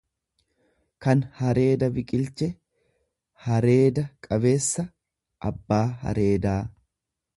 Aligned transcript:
kan 1.05 1.19
hareeda 1.41 1.89
biqilche, 1.97 2.47
hareeda 3.49 4.07
qabeessa, 4.29 4.87
abbaa 5.51 5.85
hareedaa. 6.07 6.61